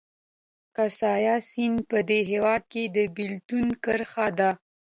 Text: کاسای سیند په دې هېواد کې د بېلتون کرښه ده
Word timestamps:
کاسای 0.75 1.29
سیند 1.49 1.79
په 1.89 1.97
دې 2.09 2.19
هېواد 2.31 2.61
کې 2.71 2.83
د 2.95 2.97
بېلتون 3.15 3.65
کرښه 3.83 4.27
ده 4.39 4.51